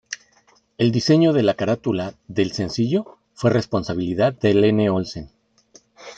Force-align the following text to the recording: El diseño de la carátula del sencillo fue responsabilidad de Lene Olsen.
El 0.79 0.91
diseño 0.91 1.31
de 1.31 1.43
la 1.43 1.53
carátula 1.53 2.15
del 2.27 2.53
sencillo 2.53 3.19
fue 3.35 3.51
responsabilidad 3.51 4.33
de 4.33 4.55
Lene 4.55 4.89
Olsen. 4.89 5.29